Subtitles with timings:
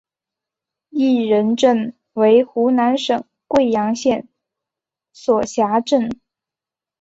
[0.89, 4.27] 仁义镇为湖南省桂阳县
[5.13, 6.09] 所辖镇。